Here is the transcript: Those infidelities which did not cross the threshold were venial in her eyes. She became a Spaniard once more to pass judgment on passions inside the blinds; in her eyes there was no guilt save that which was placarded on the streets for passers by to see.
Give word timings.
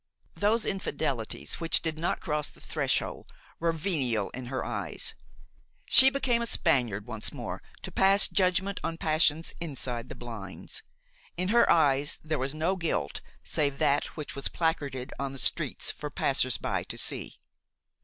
Those 0.33 0.65
infidelities 0.65 1.59
which 1.59 1.83
did 1.83 1.99
not 1.99 2.21
cross 2.21 2.47
the 2.47 2.59
threshold 2.59 3.31
were 3.59 3.71
venial 3.71 4.31
in 4.31 4.47
her 4.47 4.65
eyes. 4.65 5.13
She 5.85 6.09
became 6.09 6.41
a 6.41 6.47
Spaniard 6.47 7.05
once 7.05 7.31
more 7.31 7.61
to 7.83 7.91
pass 7.91 8.27
judgment 8.27 8.79
on 8.83 8.97
passions 8.97 9.53
inside 9.61 10.09
the 10.09 10.15
blinds; 10.15 10.81
in 11.37 11.49
her 11.49 11.69
eyes 11.71 12.17
there 12.23 12.39
was 12.39 12.55
no 12.55 12.75
guilt 12.75 13.21
save 13.43 13.77
that 13.77 14.05
which 14.17 14.33
was 14.33 14.47
placarded 14.47 15.13
on 15.19 15.33
the 15.33 15.37
streets 15.37 15.91
for 15.91 16.09
passers 16.09 16.57
by 16.57 16.81
to 16.85 16.97
see. 16.97 17.37